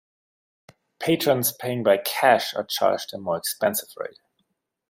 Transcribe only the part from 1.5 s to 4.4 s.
paying by cash are charged a more expensive rate.